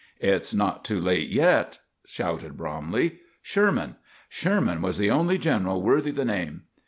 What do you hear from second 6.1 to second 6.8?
name."